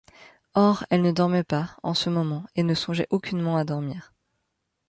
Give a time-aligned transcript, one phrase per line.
[0.55, 4.15] Or, elle ne dormait pas, en ce moment, et ne songeait aucunement à dormir.